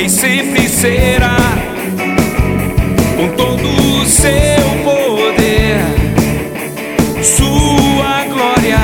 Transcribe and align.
Recife 0.00 0.68
será 0.68 1.36
com 3.16 3.28
todo 3.30 3.68
o 3.68 4.06
seu 4.06 4.30
poder, 4.84 5.80
sua 7.20 8.24
glória, 8.26 8.78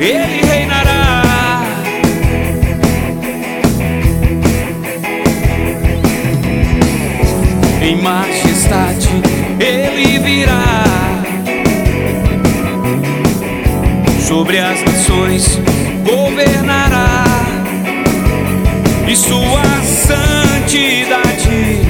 ele 0.00 0.44
reinará. 0.44 1.22
Em 7.80 8.02
majestade, 8.02 9.08
ele 9.60 10.18
virá 10.18 10.82
sobre 14.26 14.58
as 14.58 14.82
nações, 14.82 15.60
governará 16.04 17.55
e 19.08 19.16
sua 19.16 19.62
santidade. 19.84 21.85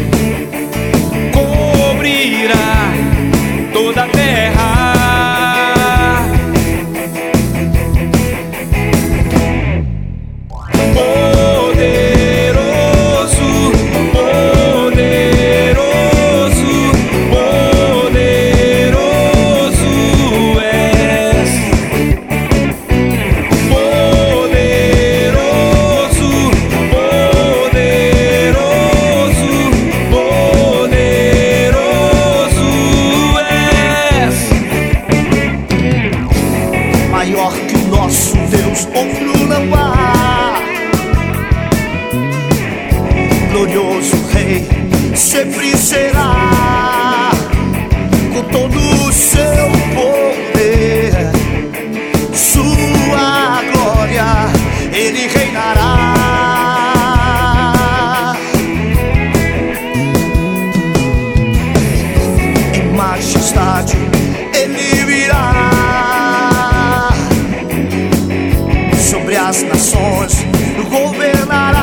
confluna 38.84 39.56
paz. 39.70 40.66
Glorioso 43.50 44.16
Rei 44.32 44.68
sempre 45.14 45.74
será, 45.76 47.30
com 48.34 48.42
todo 48.42 48.78
o 48.78 49.12
seu 49.12 49.70
poder, 49.94 51.14
sua 52.34 53.62
glória, 53.72 54.26
Ele 54.92 55.26
reinará. 55.26 56.14
E 62.74 62.96
majestade 62.96 63.95
das 69.46 69.62
nações 69.62 70.44
governar 70.90 71.75